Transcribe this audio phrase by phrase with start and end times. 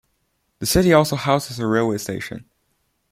[0.57, 2.49] The city also houses a railway station.